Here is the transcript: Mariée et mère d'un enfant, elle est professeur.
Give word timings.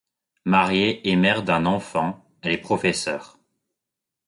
Mariée 0.45 1.07
et 1.07 1.15
mère 1.15 1.43
d'un 1.43 1.67
enfant, 1.67 2.25
elle 2.41 2.53
est 2.53 2.57
professeur. 2.57 3.37